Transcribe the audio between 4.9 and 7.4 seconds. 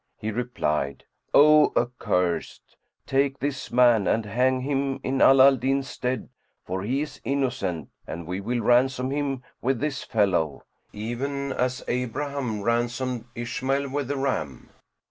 in Ala al Din's stead; for he is